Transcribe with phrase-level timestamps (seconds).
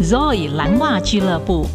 [0.00, 1.66] Zoe 蓝袜俱乐部。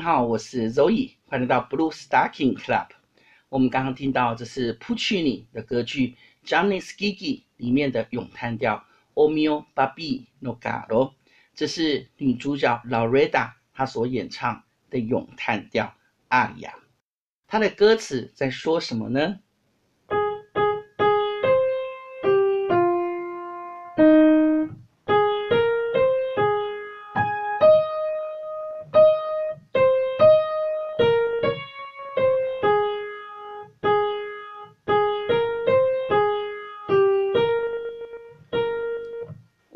[0.00, 2.88] 好我是 Zoe，欢迎来到 Blue Stocking Club。
[3.50, 6.16] 我们刚刚听到这是 Puccini 的歌剧
[6.48, 7.16] 《Gianni Schicchi》
[7.58, 11.12] 里面的咏叹调 O mio babbino caro，
[11.54, 15.94] 这是女主角 Lauretta 她所演唱的咏叹调
[16.28, 16.74] 阿里亚。
[17.46, 19.40] 她的歌词在说什么呢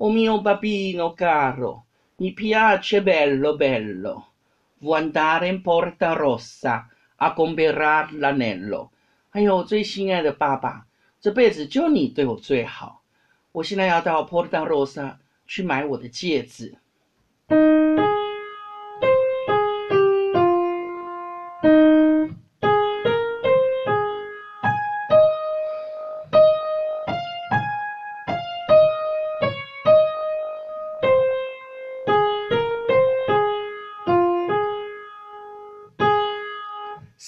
[0.05, 1.85] ？O mio babino caro,
[2.17, 4.27] mi piace bello bello,
[4.81, 8.91] vuoi andare in Porta Rossa a comprar l'anello。
[9.31, 10.87] 哎呦，最心爱的爸爸，
[11.23, 13.01] 这辈子就你对我最好。
[13.53, 15.15] 我现在要到 Porta Rossa
[15.47, 16.75] 去买我的戒指。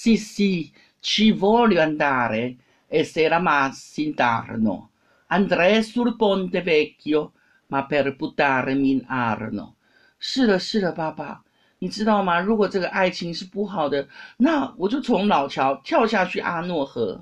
[0.07, 2.55] Sì, sì, ci voglio andare,
[2.87, 4.91] e sera m'intarno,
[5.27, 7.33] andrei sul Ponte Vecchio,
[7.67, 9.73] ma per buttarmi in Arno。
[10.17, 11.43] 是的，是的，爸爸，
[11.79, 12.39] 你知道吗？
[12.39, 17.21] 如果这个爱情是不好的，那我就从老桥跳下去阿诺河。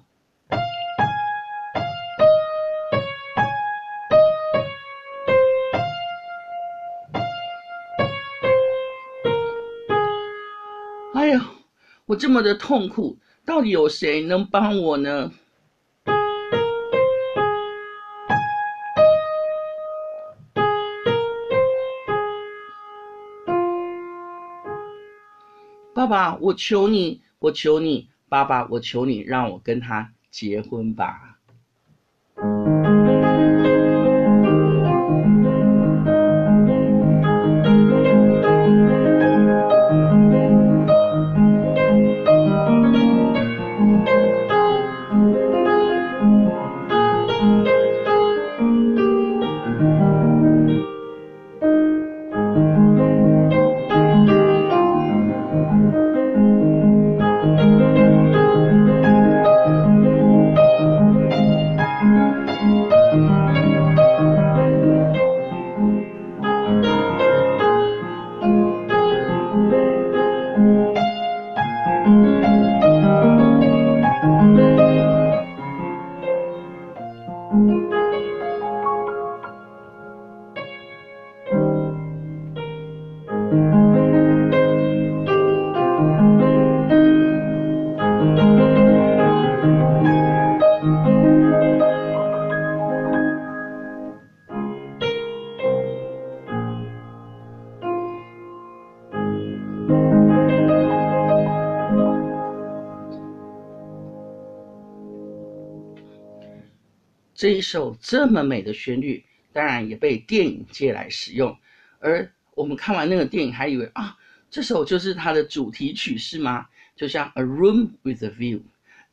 [12.08, 15.32] 我这么的痛苦，到底有谁能帮我呢？
[25.96, 31.35] 爸爸，我求你，我求你，爸爸，我求你，让我跟他结婚吧。
[107.38, 109.24] 这一首这么美的旋律，
[109.54, 111.56] 当然也被电影界来使用。
[112.00, 114.18] 而我们看完那个电影，还以为啊，
[114.56, 116.66] 这首就是它的主题曲是吗？
[116.96, 118.60] 就像《A Room with a View》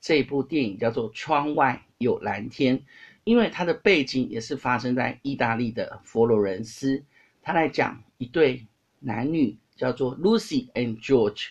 [0.01, 2.79] 这部电影叫做《窗外有蓝天》，
[3.25, 7.03] 因为它的背景也是发生在意大利的佛罗伦斯。
[7.43, 8.65] 他来讲一对
[9.01, 11.49] 男女叫做 Lucy and George，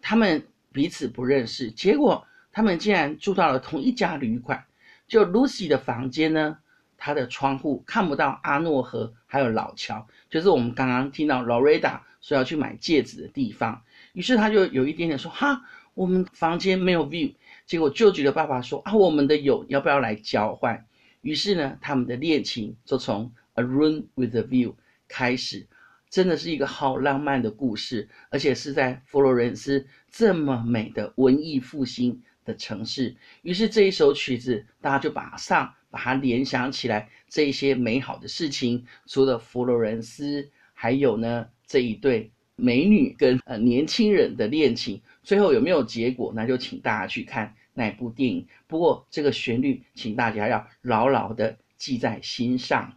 [0.00, 4.64] 他们彼此不认识，结果他们竟然住到了同一家旅馆。
[5.06, 6.58] 就 Lucy 的房间呢，
[6.98, 13.80] 她的窗户看不到阿诺河，还有老桥，就是我们刚刚听到 Lauretta 说要去买戒指的地方。
[14.12, 15.62] 于是他就有一点点说：“哈，
[15.94, 17.32] 我们房间没有 view。”
[17.64, 20.84] 结果舅舅的爸爸说：“啊，我们的有，要不要来交换？”
[21.22, 24.74] 于是呢，他们的恋情就从 A Room with a View
[25.06, 25.66] 开始，
[26.10, 48.46] 真的是一个好浪漫的故事，而且是在佛罗伦斯这么美的文艺复兴的城市，于是这一首曲子，大家就马上把它联想起来，这一些美好的事情，除了佛罗伦斯，还有呢这一对美女跟呃年轻人的恋情，最后有没有结果，那就请大家去看那部电影。
[48.66, 52.96] 不过这个旋律，请大家要牢牢的记在心上。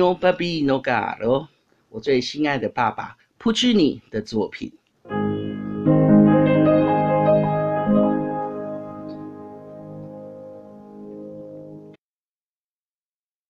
[0.00, 1.48] 欧巴比诺嘎罗，
[1.90, 4.72] 我最心爱的爸爸，普契尼的作品。